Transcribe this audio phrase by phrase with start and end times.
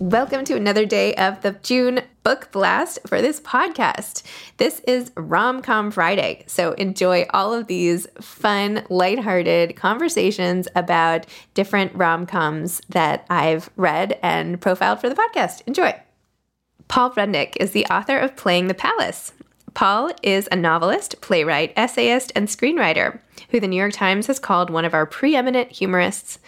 [0.00, 4.22] Welcome to another day of the June book blast for this podcast.
[4.56, 11.92] This is Rom Com Friday, so enjoy all of these fun, lighthearted conversations about different
[11.96, 15.62] rom coms that I've read and profiled for the podcast.
[15.66, 16.00] Enjoy.
[16.86, 19.32] Paul Rudnick is the author of Playing the Palace.
[19.74, 23.18] Paul is a novelist, playwright, essayist, and screenwriter
[23.50, 26.38] who the New York Times has called one of our preeminent humorists.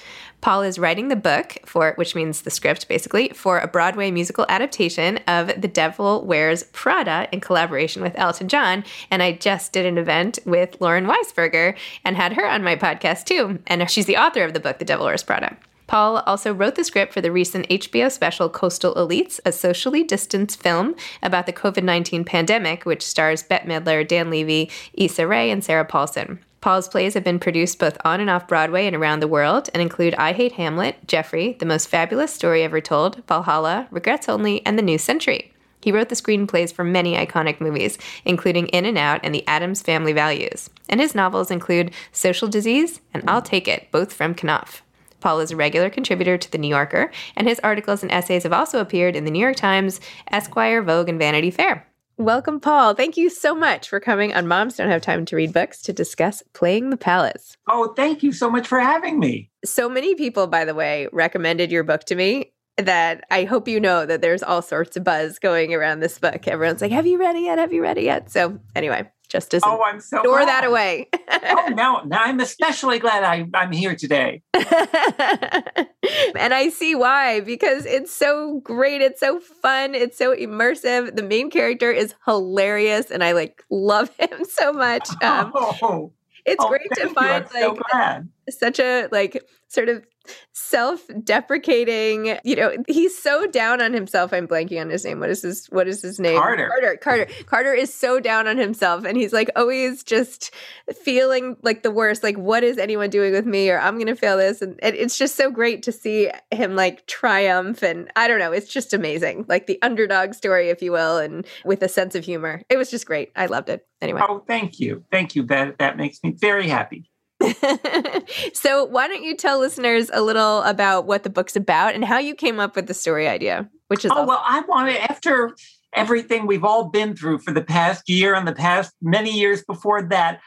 [0.40, 4.46] Paul is writing the book for, which means the script basically, for a Broadway musical
[4.48, 8.84] adaptation of The Devil Wears Prada in collaboration with Elton John.
[9.10, 13.24] And I just did an event with Lauren Weisberger and had her on my podcast
[13.24, 13.58] too.
[13.66, 15.56] And she's the author of the book, The Devil Wears Prada.
[15.86, 20.62] Paul also wrote the script for the recent HBO special Coastal Elites, a socially distanced
[20.62, 25.64] film about the COVID 19 pandemic, which stars Bette Midler, Dan Levy, Issa Rae, and
[25.64, 26.38] Sarah Paulson.
[26.60, 29.80] Paul's plays have been produced both on and off Broadway and around the world and
[29.80, 34.78] include I Hate Hamlet, Jeffrey, The Most Fabulous Story Ever Told, Valhalla, Regrets Only, and
[34.78, 35.54] The New Century.
[35.82, 39.80] He wrote the screenplays for many iconic movies, including In and Out and The Addams
[39.80, 40.68] Family Values.
[40.90, 44.82] And his novels include Social Disease and I'll Take It, both from Knopf.
[45.20, 48.52] Paul is a regular contributor to The New Yorker, and his articles and essays have
[48.52, 50.00] also appeared in The New York Times,
[50.30, 51.86] Esquire, Vogue, and Vanity Fair.
[52.20, 52.92] Welcome, Paul.
[52.92, 55.94] Thank you so much for coming on Moms Don't Have Time to Read Books to
[55.94, 57.56] discuss Playing the Palace.
[57.66, 59.50] Oh, thank you so much for having me.
[59.64, 63.80] So many people, by the way, recommended your book to me that I hope you
[63.80, 66.46] know that there's all sorts of buzz going around this book.
[66.46, 67.56] Everyone's like, Have you read it yet?
[67.56, 68.30] Have you read it yet?
[68.30, 70.48] So, anyway, just as oh, I'm so glad.
[70.48, 71.08] that away.
[71.30, 74.42] oh, no, now I'm especially glad I, I'm here today.
[74.52, 79.00] and I see why, because it's so great.
[79.00, 79.94] It's so fun.
[79.94, 81.14] It's so immersive.
[81.14, 85.08] The main character is hilarious, and I like love him so much.
[85.22, 86.12] Um, oh,
[86.44, 88.28] it's oh, great to find so like glad.
[88.58, 90.04] Such a like sort of
[90.52, 94.32] self-deprecating you know he's so down on himself.
[94.32, 95.18] I'm blanking on his name.
[95.18, 96.38] What is his what is his name?
[96.38, 96.68] Carter.
[96.68, 97.26] carter carter.
[97.46, 100.54] Carter is so down on himself and he's like always just
[101.02, 104.36] feeling like the worst like what is anyone doing with me or i'm gonna fail
[104.36, 108.38] this and it, it's just so great to see him like triumph and i don't
[108.38, 109.46] know it's just amazing.
[109.48, 112.62] Like the underdog story if you will and with a sense of humor.
[112.68, 113.30] It was just great.
[113.34, 113.86] I loved it.
[114.00, 114.20] Anyway.
[114.26, 115.04] Oh, thank you.
[115.10, 115.44] Thank you.
[115.44, 117.09] That that makes me very happy.
[118.52, 122.18] so why don't you tell listeners a little about what the book's about and how
[122.18, 124.28] you came up with the story idea which is Oh, awesome.
[124.28, 125.56] well, I wanted, after
[125.94, 130.00] everything we've all been through for the past year and the past many years before
[130.02, 130.40] that,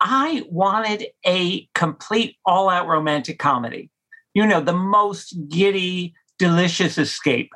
[0.00, 3.90] I wanted a complete all out romantic comedy.
[4.32, 7.50] You know, the most giddy, delicious escape.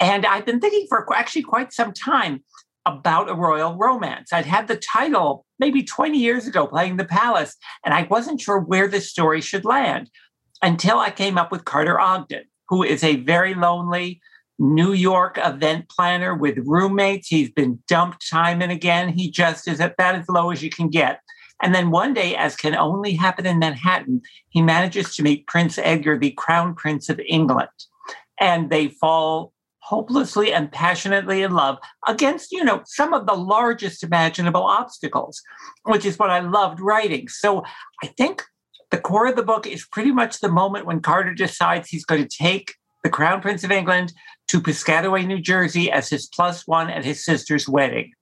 [0.00, 2.42] And I've been thinking for actually quite some time
[2.86, 4.32] about a royal romance.
[4.32, 8.60] I'd had the title maybe 20 years ago playing the palace, and I wasn't sure
[8.60, 10.10] where this story should land
[10.62, 14.20] until I came up with Carter Ogden, who is a very lonely,
[14.58, 17.28] New York event planner with roommates.
[17.28, 19.08] He's been dumped time and again.
[19.08, 21.20] He just is about as low as you can get.
[21.62, 25.78] And then one day, as can only happen in Manhattan, he manages to meet Prince
[25.78, 27.68] Edgar, the Crown Prince of England.
[28.38, 29.53] And they fall
[29.84, 31.78] hopelessly and passionately in love
[32.08, 35.42] against, you know, some of the largest imaginable obstacles,
[35.84, 37.28] which is what I loved writing.
[37.28, 37.62] So
[38.02, 38.42] I think
[38.90, 42.26] the core of the book is pretty much the moment when Carter decides he's going
[42.26, 44.14] to take the Crown Prince of England
[44.48, 48.12] to Piscataway, New Jersey as his plus one at his sister's wedding.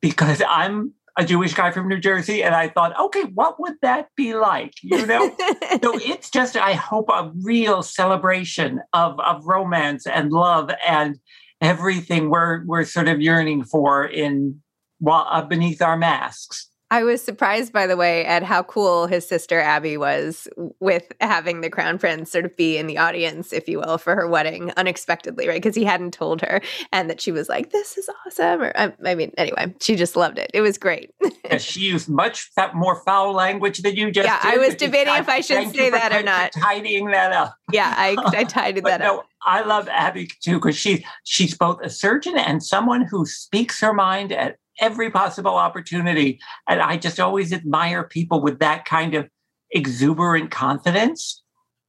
[0.00, 4.08] Because I'm a Jewish guy from New Jersey, and I thought, okay, what would that
[4.16, 4.74] be like?
[4.82, 5.34] You know?
[5.82, 11.18] so it's just, I hope, a real celebration of, of romance and love and
[11.60, 14.60] everything we're we're sort of yearning for in
[14.98, 16.69] while uh, beneath our masks.
[16.92, 20.48] I was surprised, by the way, at how cool his sister Abby was
[20.80, 24.16] with having the crown prince sort of be in the audience, if you will, for
[24.16, 25.62] her wedding unexpectedly, right?
[25.62, 26.60] Because he hadn't told her,
[26.92, 30.16] and that she was like, "This is awesome." Or I, I mean, anyway, she just
[30.16, 30.50] loved it.
[30.52, 31.12] It was great.
[31.44, 34.26] Yeah, she used much more foul language than you just.
[34.26, 36.50] Yeah, did, I was debating if I should say that or not.
[36.52, 37.54] Tidying that up.
[37.72, 39.26] yeah, I I tidied that no, up.
[39.46, 43.92] I love Abby too because she she's both a surgeon and someone who speaks her
[43.92, 46.40] mind at every possible opportunity.
[46.68, 49.28] And I just always admire people with that kind of
[49.70, 51.42] exuberant confidence.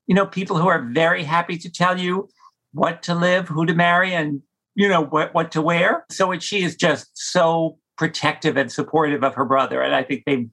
[0.07, 2.29] You know, people who are very happy to tell you
[2.73, 4.41] what to live, who to marry, and
[4.75, 6.05] you know what what to wear.
[6.11, 10.23] So it, she is just so protective and supportive of her brother, and I think
[10.25, 10.47] they,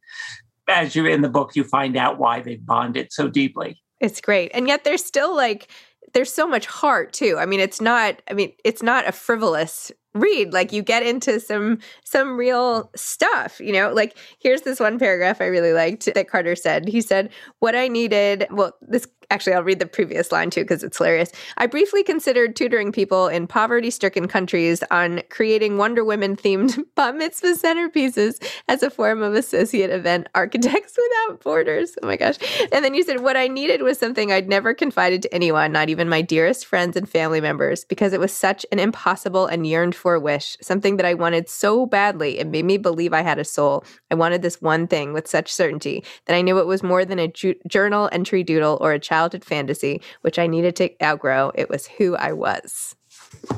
[0.68, 3.80] as you in the book, you find out why they bonded so deeply.
[4.00, 4.50] It's great.
[4.54, 5.68] And yet there's still like
[6.14, 7.36] there's so much heart too.
[7.38, 10.52] I mean, it's not I mean, it's not a frivolous read.
[10.52, 13.92] Like you get into some some real stuff, you know?
[13.92, 16.88] Like here's this one paragraph I really liked that Carter said.
[16.88, 20.82] He said, "What I needed, well, this actually I'll read the previous line too because
[20.82, 21.30] it's hilarious.
[21.56, 27.54] I briefly considered tutoring people in poverty-stricken countries on creating Wonder Women themed bat mitzvah
[27.54, 31.96] centerpieces as a form of associate event architects without borders.
[32.02, 32.36] Oh my gosh.
[32.72, 35.88] And then you said, What I needed was something I'd never confided to anyone, not
[35.88, 39.94] even my dearest friends and family members, because it was such an impossible and yearned
[39.94, 42.38] for wish, something that I wanted so badly.
[42.38, 43.84] It made me believe I had a soul.
[44.10, 47.18] I wanted this one thing with such certainty that I knew it was more than
[47.18, 51.50] a ju- journal entry doodle or a childhood fantasy, which I needed to outgrow.
[51.54, 52.94] It was who I was.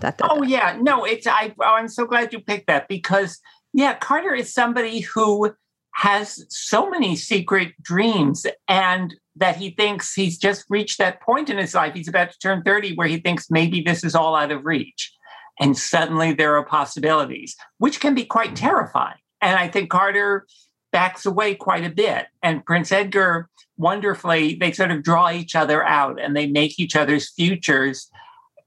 [0.01, 0.49] Dot, dot, Oh dot.
[0.49, 1.55] yeah, no, it's I.
[1.61, 3.39] Oh, I'm so glad you picked that because
[3.73, 5.53] yeah, Carter is somebody who
[5.95, 11.59] has so many secret dreams and that he thinks he's just reached that point in
[11.59, 11.95] his life.
[11.95, 15.13] He's about to turn 30 where he thinks maybe this is all out of reach.
[15.61, 19.19] And suddenly there are possibilities, which can be quite terrifying.
[19.43, 20.47] And I think Carter
[20.93, 22.27] backs away quite a bit.
[22.43, 23.49] And Prince Edgar,
[23.81, 28.11] wonderfully, they sort of draw each other out and they make each other's futures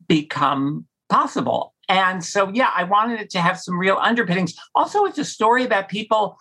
[0.08, 1.74] become possible.
[1.88, 4.56] And so, yeah, I wanted it to have some real underpinnings.
[4.74, 6.38] Also, it's a story about people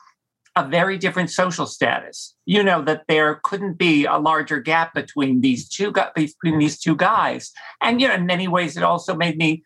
[0.56, 2.34] of very different social status.
[2.44, 6.94] You know that there couldn't be a larger gap between these two between these two
[6.94, 7.52] guys.
[7.80, 9.62] And you know, in many ways, it also made me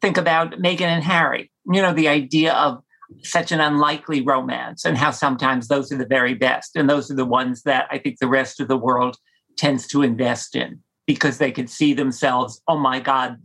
[0.00, 1.50] think about Meghan and Harry.
[1.66, 2.82] You know, the idea of
[3.22, 7.16] such an unlikely romance and how sometimes those are the very best, and those are
[7.16, 9.16] the ones that I think the rest of the world
[9.56, 12.62] tends to invest in because they can see themselves.
[12.68, 13.36] Oh my God,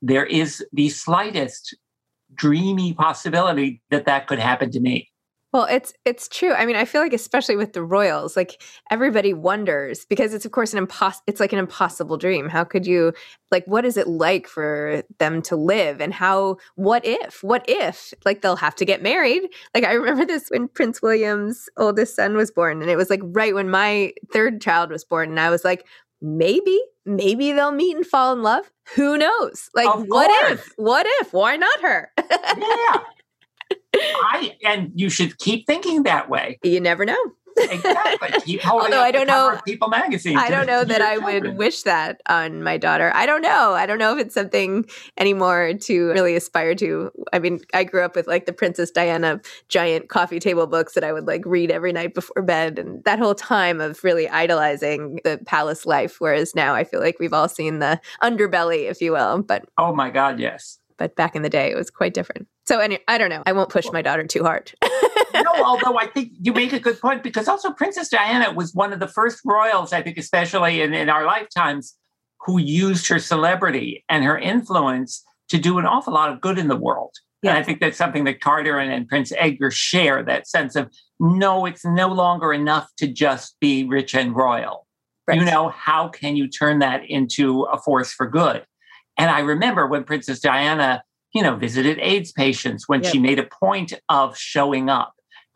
[0.00, 1.76] there is the slightest
[2.34, 5.11] dreamy possibility that that could happen to me.
[5.52, 6.54] Well, it's it's true.
[6.54, 10.52] I mean, I feel like especially with the royals, like everybody wonders because it's of
[10.52, 12.48] course an impos it's like an impossible dream.
[12.48, 13.12] How could you
[13.50, 17.42] like what is it like for them to live and how what if?
[17.42, 19.42] What if like they'll have to get married?
[19.74, 23.20] Like I remember this when Prince William's oldest son was born and it was like
[23.22, 25.86] right when my third child was born and I was like
[26.22, 28.70] maybe maybe they'll meet and fall in love.
[28.94, 29.68] Who knows?
[29.74, 30.72] Like what if?
[30.76, 31.34] What if?
[31.34, 32.10] Why not her?
[32.56, 33.00] Yeah.
[33.94, 36.58] I and you should keep thinking that way.
[36.62, 37.18] you never know.
[37.58, 38.30] Exactly.
[38.46, 40.38] Keep holding Although I don't know- People magazine.
[40.38, 43.12] I don't know that I would wish that on my daughter.
[43.14, 43.74] I don't know.
[43.74, 44.86] I don't know if it's something
[45.18, 47.10] anymore to really aspire to.
[47.30, 51.04] I mean, I grew up with like the Princess Diana giant coffee table books that
[51.04, 55.20] I would like read every night before bed and that whole time of really idolizing
[55.22, 59.12] the palace life whereas now I feel like we've all seen the underbelly if you
[59.12, 60.78] will, but Oh my God, yes.
[60.96, 62.48] but back in the day it was quite different.
[62.66, 63.42] So any, I don't know.
[63.44, 64.72] I won't push my daughter too hard.
[65.34, 68.92] no, although I think you make a good point because also Princess Diana was one
[68.92, 71.96] of the first royals, I think, especially in, in our lifetimes,
[72.40, 76.68] who used her celebrity and her influence to do an awful lot of good in
[76.68, 77.12] the world.
[77.44, 80.88] And I think that's something that Carter and, and Prince Edgar share that sense of
[81.18, 84.86] no, it's no longer enough to just be rich and royal.
[85.32, 88.64] You know, how can you turn that into a force for good?
[89.16, 91.02] And I remember when Princess Diana,
[91.34, 93.12] you know, visited AIDS patients when Yep.
[93.12, 95.14] she made a point of showing up.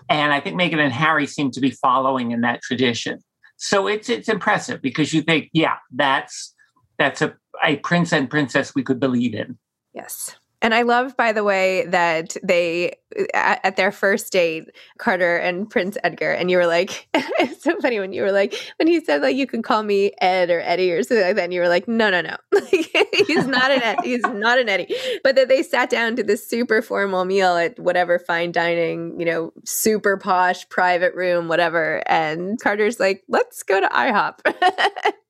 [0.08, 3.18] And I think Meghan and Harry seem to be following in that tradition.
[3.56, 6.54] So it's it's impressive because you think, yeah, that's
[6.98, 9.58] that's a, a prince and princess we could believe in.
[9.94, 10.36] Yes.
[10.66, 12.96] And I love, by the way, that they,
[13.34, 14.64] at, at their first date,
[14.98, 18.52] Carter and Prince Edgar, and you were like, it's so funny when you were like,
[18.80, 21.44] when he said, like, you can call me Ed or Eddie or something like that,
[21.44, 22.36] and you were like, no, no, no.
[23.28, 24.92] He's not an Ed, he's not an Eddie.
[25.22, 29.24] But that they sat down to this super formal meal at whatever fine dining, you
[29.24, 32.02] know, super posh private room, whatever.
[32.06, 35.12] And Carter's like, let's go to IHOP.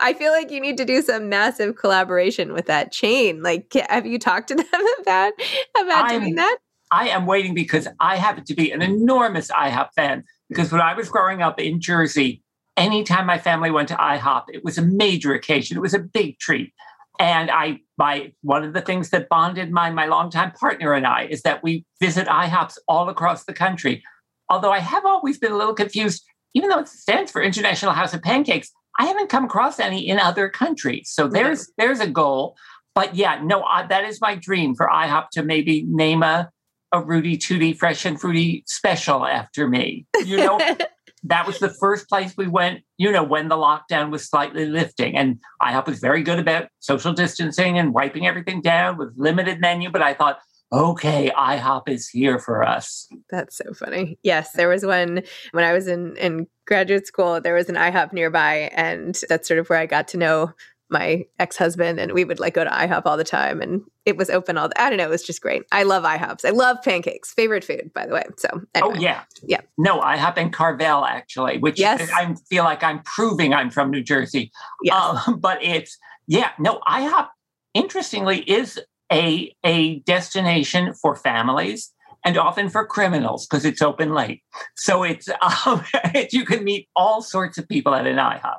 [0.00, 3.42] I feel like you need to do some massive collaboration with that chain.
[3.42, 4.66] Like, have you talked to them
[5.00, 5.32] about
[5.76, 6.58] about I'm- doing that?
[6.90, 10.22] I am waiting because I happen to be an enormous IHOP fan.
[10.48, 12.42] Because when I was growing up in Jersey,
[12.76, 15.76] anytime my family went to IHOP, it was a major occasion.
[15.76, 16.72] It was a big treat.
[17.18, 21.26] And I, my one of the things that bonded my my longtime partner and I
[21.26, 24.02] is that we visit IHOPs all across the country.
[24.48, 28.14] Although I have always been a little confused, even though it stands for International House
[28.14, 31.10] of Pancakes, I haven't come across any in other countries.
[31.12, 32.56] So there's there's a goal.
[32.94, 36.50] But yeah, no, I, that is my dream for IHOP to maybe name a
[36.92, 40.06] a Rooty Tooty Fresh and Fruity special after me.
[40.24, 40.60] You know,
[41.24, 45.16] that was the first place we went, you know, when the lockdown was slightly lifting.
[45.16, 49.90] And IHOP was very good about social distancing and wiping everything down with limited menu.
[49.90, 50.38] But I thought,
[50.74, 53.08] okay, IHOP is here for us.
[53.30, 54.18] That's so funny.
[54.22, 57.40] Yes, there was one when I was in in graduate school.
[57.40, 60.52] There was an IHOP nearby, and that's sort of where I got to know
[60.90, 61.98] my ex husband.
[61.98, 64.68] And we would like go to IHOP all the time, and it was open all.
[64.68, 65.06] The, I don't know.
[65.06, 65.62] It was just great.
[65.72, 66.44] I love IHOPs.
[66.44, 67.32] I love pancakes.
[67.32, 68.24] Favorite food, by the way.
[68.36, 69.22] So Oh, yeah.
[69.42, 69.60] Yeah.
[69.78, 72.10] No, IHOP in Carvel, actually, which Yes.
[72.14, 74.52] I feel like I'm proving I'm from New Jersey.
[74.82, 75.26] Yes.
[75.26, 77.28] Um, but it's yeah, no, IHOP
[77.74, 78.80] interestingly is
[79.12, 81.92] a a destination for families
[82.24, 84.42] and often for criminals because it's open late.
[84.76, 85.28] So it's
[85.66, 85.84] um,
[86.32, 88.58] you can meet all sorts of people at an IHOP.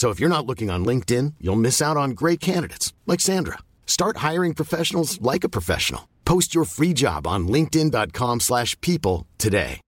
[0.00, 3.58] So if you're not looking on LinkedIn, you'll miss out on great candidates like Sandra.
[3.84, 6.08] Start hiring professionals like a professional.
[6.24, 9.82] Post your free job on linkedin.com/people slash people today.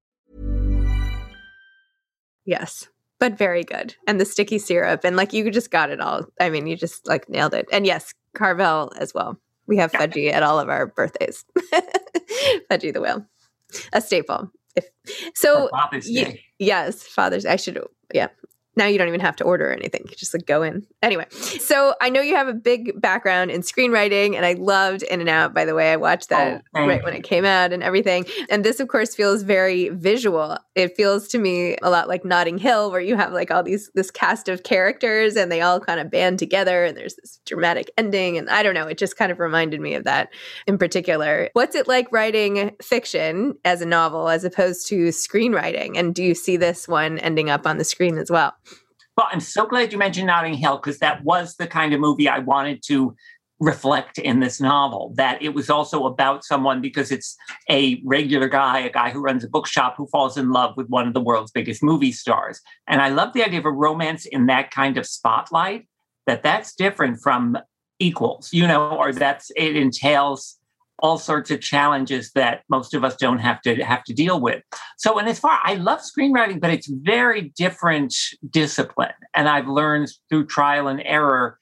[2.45, 2.88] Yes,
[3.19, 3.97] but very good.
[4.07, 6.26] And the sticky syrup, and like you just got it all.
[6.38, 7.66] I mean, you just like nailed it.
[7.73, 9.38] And yes, Carvel as well.
[9.66, 11.47] We have Fudgie at all of our birthdays.
[12.71, 13.25] Fudgie the whale,
[13.95, 14.50] a staple.
[14.76, 14.90] If
[15.35, 16.40] so, Father's ye- Day.
[16.59, 17.47] yes, Father's.
[17.47, 17.81] I should.
[18.12, 18.28] Yeah.
[18.75, 20.02] Now you don't even have to order anything.
[20.09, 20.87] You just like go in.
[21.02, 25.21] Anyway, so I know you have a big background in screenwriting, and I loved In
[25.21, 25.52] and Out.
[25.52, 28.25] By the way, I watched that Oh, right when it came out and everything.
[28.49, 30.57] And this, of course, feels very visual.
[30.75, 33.91] It feels to me a lot like Notting Hill, where you have like all these
[33.95, 37.91] this cast of characters, and they all kind of band together, and there's this dramatic
[37.99, 38.38] ending.
[38.38, 40.31] And I don't know, it just kind of reminded me of that
[40.67, 41.50] in particular.
[41.52, 45.99] What's it like writing fiction as a novel as opposed to screenwriting?
[45.99, 48.55] And do you see this one ending up on the screen as well?
[49.16, 52.28] Well, I'm so glad you mentioned Notting Hill because that was the kind of movie
[52.28, 53.14] I wanted to
[53.61, 55.12] reflect in this novel.
[55.16, 57.37] That it was also about someone because it's
[57.71, 61.07] a regular guy, a guy who runs a bookshop who falls in love with one
[61.07, 62.61] of the world's biggest movie stars.
[62.88, 65.87] And I love the idea of a romance in that kind of spotlight.
[66.26, 67.59] That that's different from
[67.99, 70.57] equals, you know, or that's it entails
[71.02, 74.62] all sorts of challenges that most of us don't have to have to deal with.
[74.97, 78.14] So, and as far I love screenwriting, but it's very different
[78.49, 81.59] discipline, and I've learned through trial and error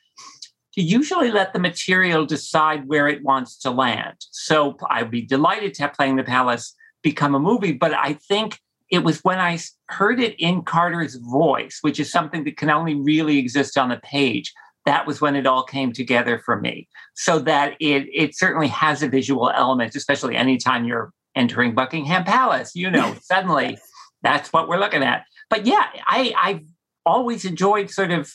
[0.74, 4.16] to usually let the material decide where it wants to land.
[4.30, 8.58] So, I'd be delighted to have Playing the Palace become a movie, but I think
[8.90, 12.94] it was when I heard it in Carter's voice, which is something that can only
[12.94, 14.52] really exist on the page.
[14.90, 16.88] That was when it all came together for me.
[17.14, 22.74] So that it it certainly has a visual element, especially anytime you're entering Buckingham Palace.
[22.74, 23.78] You know, suddenly
[24.22, 25.24] that's what we're looking at.
[25.48, 26.66] But yeah, I I've
[27.06, 28.32] always enjoyed sort of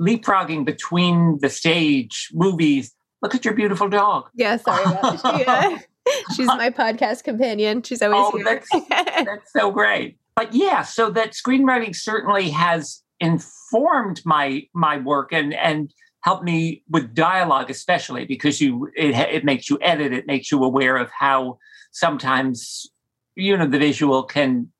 [0.00, 2.94] leapfrogging between the stage movies.
[3.22, 4.30] Look at your beautiful dog.
[4.34, 5.44] Yeah, sorry about that.
[5.46, 5.78] Yeah.
[6.34, 7.82] She's my podcast companion.
[7.82, 8.44] She's always Oh, here.
[8.44, 10.16] that's that's so great.
[10.34, 16.82] But yeah, so that screenwriting certainly has informed my my work and and helped me
[16.88, 21.10] with dialogue, especially because you it it makes you edit, it makes you aware of
[21.10, 21.58] how
[21.92, 22.90] sometimes
[23.36, 24.70] you know the visual can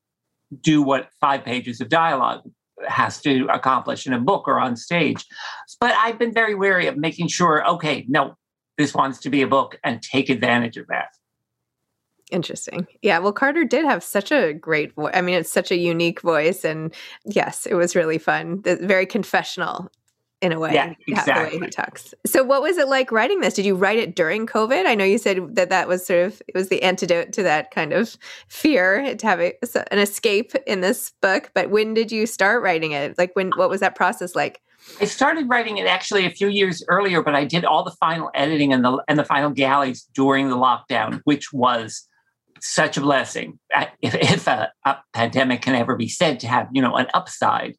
[0.59, 2.41] do what five pages of dialogue
[2.87, 5.25] has to accomplish in a book or on stage.
[5.79, 8.35] But I've been very wary of making sure, okay, no,
[8.77, 11.09] this wants to be a book and take advantage of that.
[12.31, 12.87] Interesting.
[13.01, 13.19] Yeah.
[13.19, 15.11] Well, Carter did have such a great voice.
[15.13, 16.63] I mean, it's such a unique voice.
[16.63, 16.93] And
[17.25, 18.61] yes, it was really fun.
[18.63, 19.91] Very confessional
[20.41, 21.59] in a way, Yeah, ha- the way exactly.
[21.59, 22.13] he talks.
[22.25, 23.53] So, what was it like writing this?
[23.53, 24.87] Did you write it during COVID?
[24.87, 27.69] I know you said that that was sort of, it was the antidote to that
[27.69, 29.53] kind of fear to have a,
[29.91, 31.51] an escape in this book.
[31.53, 33.17] But when did you start writing it?
[33.19, 34.61] Like, when, what was that process like?
[34.99, 38.31] I started writing it actually a few years earlier, but I did all the final
[38.33, 42.07] editing and the and the final galleys during the lockdown, which was
[42.61, 43.59] such a blessing.
[43.73, 47.07] Uh, If, if a, a pandemic can ever be said to have, you know, an
[47.13, 47.75] upside,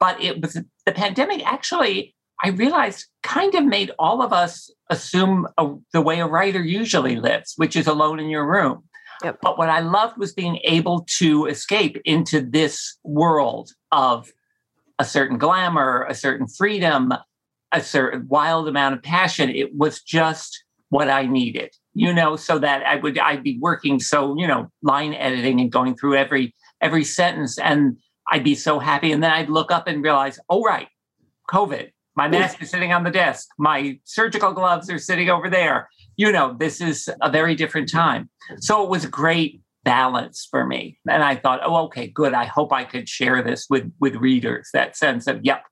[0.00, 1.46] but it was the pandemic.
[1.46, 6.62] Actually, I realized kind of made all of us assume a, the way a writer
[6.62, 8.84] usually lives, which is alone in your room.
[9.24, 9.38] Yep.
[9.42, 14.28] But what I loved was being able to escape into this world of
[14.98, 17.12] a certain glamour, a certain freedom,
[17.72, 19.50] a certain wild amount of passion.
[19.50, 23.98] It was just what I needed, you know, so that I would I'd be working
[23.98, 27.96] so, you know, line editing and going through every every sentence and
[28.30, 29.12] I'd be so happy.
[29.12, 30.88] And then I'd look up and realize, oh right,
[31.50, 31.90] COVID.
[32.14, 33.48] My mask is sitting on the desk.
[33.58, 35.88] My surgical gloves are sitting over there.
[36.16, 38.28] You know, this is a very different time.
[38.60, 40.98] So it was a great balance for me.
[41.08, 42.34] And I thought, oh, okay, good.
[42.34, 44.68] I hope I could share this with with readers.
[44.74, 45.62] That sense of, yep,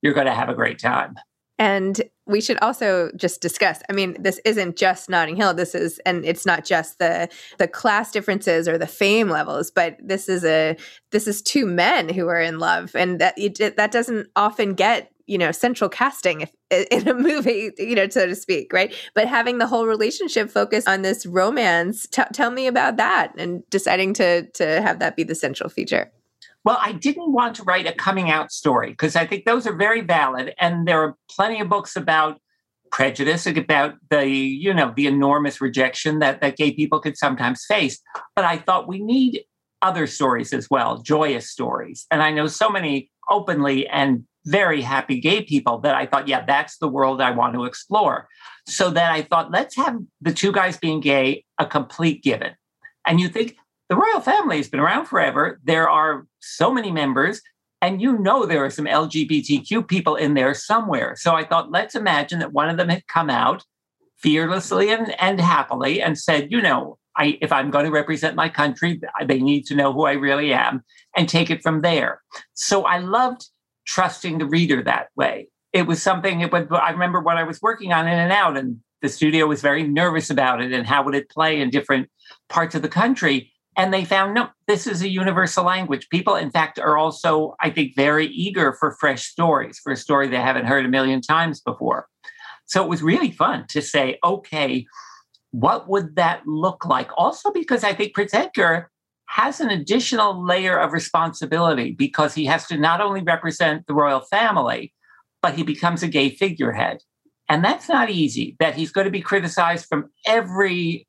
[0.00, 1.14] you're going to have a great time.
[1.58, 3.80] And we should also just discuss.
[3.88, 5.54] I mean, this isn't just Notting Hill.
[5.54, 9.96] This is, and it's not just the the class differences or the fame levels, but
[10.02, 10.76] this is a
[11.12, 15.12] this is two men who are in love, and that it, that doesn't often get
[15.26, 18.92] you know central casting if, in a movie, you know, so to speak, right?
[19.14, 22.08] But having the whole relationship focus on this romance.
[22.08, 26.10] T- tell me about that, and deciding to to have that be the central feature.
[26.64, 29.76] Well, I didn't want to write a coming out story because I think those are
[29.76, 30.54] very valid.
[30.58, 32.40] And there are plenty of books about
[32.90, 38.00] prejudice, about the, you know, the enormous rejection that, that gay people could sometimes face.
[38.34, 39.44] But I thought we need
[39.82, 42.06] other stories as well, joyous stories.
[42.10, 46.44] And I know so many openly and very happy gay people that I thought, yeah,
[46.44, 48.28] that's the world I want to explore.
[48.66, 52.52] So then I thought, let's have the two guys being gay a complete given.
[53.06, 53.56] And you think,
[53.88, 55.60] the royal family has been around forever.
[55.64, 57.40] There are so many members,
[57.82, 61.16] And you know there are some LGBTQ people in there somewhere.
[61.16, 63.62] So I thought, let's imagine that one of them had come out
[64.16, 68.48] fearlessly and, and happily and said, you know, I, if I'm going to represent my
[68.48, 70.82] country, they need to know who I really am
[71.14, 72.22] and take it from there.
[72.54, 73.46] So I loved
[73.86, 75.48] trusting the reader that way.
[75.74, 78.56] It was something, it was, I remember when I was working on In and Out,
[78.56, 82.08] and the studio was very nervous about it and how would it play in different
[82.48, 83.52] parts of the country.
[83.76, 86.08] And they found, no, this is a universal language.
[86.08, 90.28] People, in fact, are also, I think, very eager for fresh stories, for a story
[90.28, 92.06] they haven't heard a million times before.
[92.66, 94.86] So it was really fun to say, okay,
[95.50, 97.10] what would that look like?
[97.16, 98.90] Also, because I think Prince Edgar
[99.26, 104.20] has an additional layer of responsibility because he has to not only represent the royal
[104.20, 104.92] family,
[105.42, 106.98] but he becomes a gay figurehead.
[107.48, 111.06] And that's not easy, that he's going to be criticized from every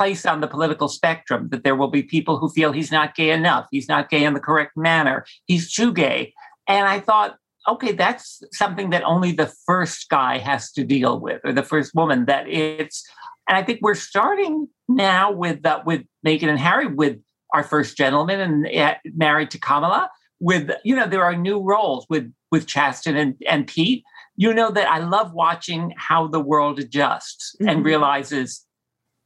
[0.00, 3.30] place on the political spectrum, that there will be people who feel he's not gay
[3.32, 6.32] enough, he's not gay in the correct manner, he's too gay.
[6.66, 7.36] And I thought,
[7.68, 11.94] okay, that's something that only the first guy has to deal with, or the first
[11.94, 12.24] woman.
[12.24, 13.06] That it's,
[13.46, 17.18] and I think we're starting now with uh, with Meghan and Harry, with
[17.52, 20.08] our first gentleman and uh, married to Kamala.
[20.40, 24.02] With you know, there are new roles with with Chasten and and Pete.
[24.36, 27.68] You know that I love watching how the world adjusts mm-hmm.
[27.68, 28.64] and realizes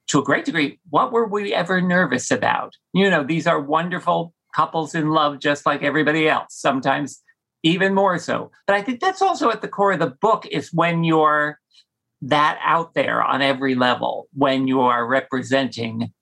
[0.09, 4.35] to a great degree what were we ever nervous about you know these are wonderful
[4.55, 7.23] couples in love just like everybody else sometimes
[7.65, 8.53] even more so.
[8.67, 11.59] But I think that's also at the core of the book is when you're
[12.23, 16.13] that out there on every level, when you are representing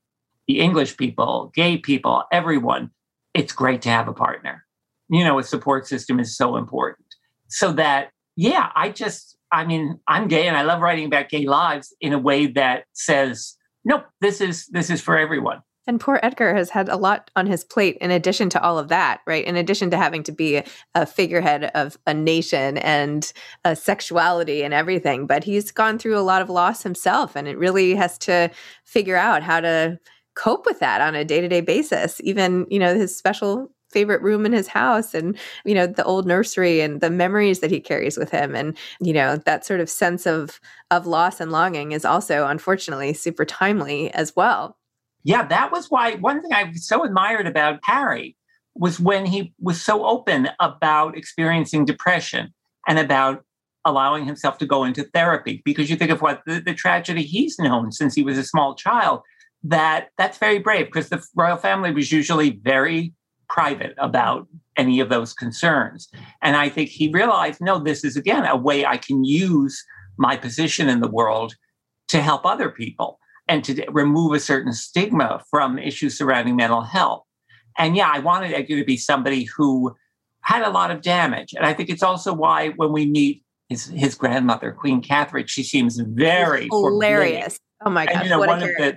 [0.47, 2.91] the English people, gay people, everyone,
[3.35, 4.65] it's great to have a partner.
[5.09, 7.07] You know, a support system is so important.
[7.49, 11.47] So that, yeah, I just, I mean, I'm gay and I love writing about gay
[11.47, 15.63] lives in a way that says, nope, this is this is for everyone.
[15.87, 18.89] And poor Edgar has had a lot on his plate in addition to all of
[18.89, 19.45] that, right?
[19.45, 20.63] In addition to having to be
[20.95, 23.33] a figurehead of a nation and
[23.65, 25.27] a sexuality and everything.
[25.27, 28.51] But he's gone through a lot of loss himself and it really has to
[28.85, 29.99] figure out how to
[30.35, 32.21] cope with that on a day-to-day basis.
[32.23, 36.27] Even, you know, his special favorite room in his house and you know the old
[36.27, 38.55] nursery and the memories that he carries with him.
[38.55, 43.13] And you know that sort of sense of of loss and longing is also unfortunately
[43.15, 44.77] super timely as well.
[45.25, 48.37] Yeah, that was why one thing I so admired about Harry
[48.75, 52.53] was when he was so open about experiencing depression
[52.89, 53.45] and about
[53.85, 55.61] allowing himself to go into therapy.
[55.65, 58.75] Because you think of what the, the tragedy he's known since he was a small
[58.75, 59.23] child
[59.65, 63.13] that that's very brave because the royal family was usually very
[63.53, 66.09] private about any of those concerns
[66.41, 69.85] and i think he realized no this is again a way i can use
[70.17, 71.55] my position in the world
[72.09, 77.25] to help other people and to remove a certain stigma from issues surrounding mental health.
[77.79, 79.95] And yeah, I wanted Edgar to be somebody who
[80.43, 81.55] had a lot of damage.
[81.55, 85.63] And I think it's also why when we meet his, his grandmother, Queen Catherine, she
[85.63, 87.59] seems very hilarious.
[87.85, 88.17] Oh my gosh.
[88.17, 88.97] And, you know, what one of the,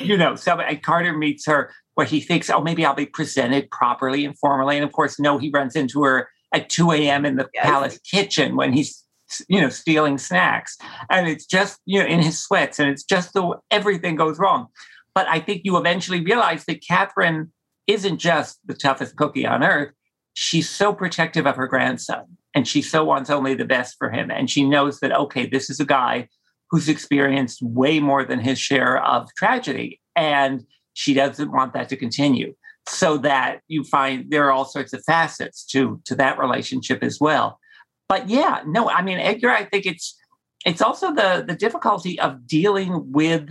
[0.00, 4.24] you know, so Carter meets her where he thinks, oh, maybe I'll be presented properly
[4.24, 4.76] and formally.
[4.76, 7.26] And of course, no, he runs into her at 2 a.m.
[7.26, 7.66] in the yes.
[7.66, 9.02] palace kitchen when he's
[9.48, 10.76] you know, stealing snacks.
[11.10, 14.68] And it's just, you know, in his sweats and it's just the everything goes wrong.
[15.14, 17.52] But I think you eventually realize that Catherine
[17.86, 19.92] isn't just the toughest cookie on earth.
[20.34, 24.30] She's so protective of her grandson and she so wants only the best for him.
[24.30, 26.28] And she knows that, okay, this is a guy
[26.70, 30.00] who's experienced way more than his share of tragedy.
[30.14, 30.64] And
[30.96, 32.54] she doesn't want that to continue.
[32.88, 37.18] So that you find there are all sorts of facets to, to that relationship as
[37.20, 37.58] well
[38.08, 40.16] but yeah, no, I mean, Edgar, I think it's
[40.64, 43.50] it's also the the difficulty of dealing with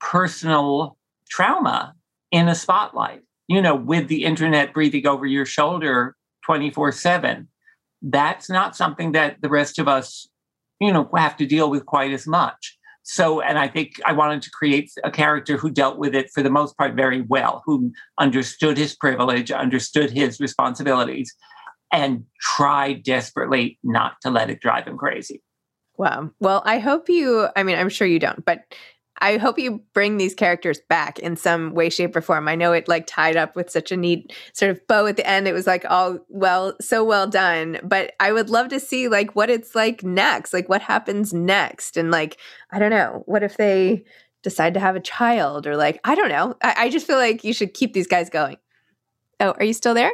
[0.00, 0.96] personal
[1.28, 1.94] trauma
[2.30, 3.22] in a spotlight.
[3.48, 7.48] You know, with the internet breathing over your shoulder 24 7.
[8.06, 10.28] That's not something that the rest of us,
[10.78, 12.78] you know, have to deal with quite as much.
[13.06, 16.42] So, and I think I wanted to create a character who dealt with it for
[16.42, 21.34] the most part very well, who understood his privilege, understood his responsibilities,
[21.92, 25.42] and tried desperately not to let it drive him crazy.
[25.98, 26.30] Wow.
[26.40, 28.74] Well, I hope you, I mean, I'm sure you don't, but
[29.18, 32.48] I hope you bring these characters back in some way, shape, or form.
[32.48, 35.26] I know it like tied up with such a neat sort of bow at the
[35.26, 35.46] end.
[35.46, 37.78] It was like all well, so well done.
[37.82, 41.96] But I would love to see like what it's like next, like what happens next.
[41.96, 42.38] And like,
[42.70, 44.04] I don't know, what if they
[44.42, 46.56] decide to have a child or like, I don't know.
[46.62, 48.56] I, I just feel like you should keep these guys going.
[49.40, 50.12] Oh, are you still there?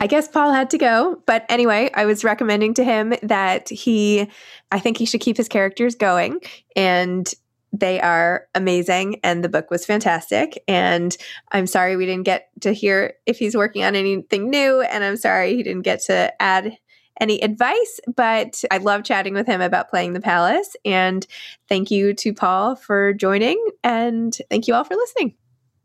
[0.00, 1.22] I guess Paul had to go.
[1.26, 4.28] But anyway, I was recommending to him that he,
[4.72, 6.40] I think he should keep his characters going
[6.74, 7.32] and
[7.74, 10.62] they are amazing and the book was fantastic.
[10.68, 11.16] And
[11.50, 14.80] I'm sorry we didn't get to hear if he's working on anything new.
[14.80, 16.76] And I'm sorry he didn't get to add
[17.20, 20.76] any advice, but I love chatting with him about playing the palace.
[20.84, 21.26] And
[21.68, 23.62] thank you to Paul for joining.
[23.82, 25.34] And thank you all for listening.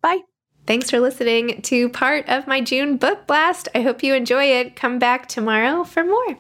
[0.02, 0.22] Bye.
[0.68, 3.68] Thanks for listening to part of my June book blast.
[3.74, 4.76] I hope you enjoy it.
[4.76, 6.36] Come back tomorrow for more.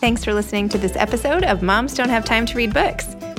[0.00, 3.16] Thanks for listening to this episode of Moms Don't Have Time to Read Books.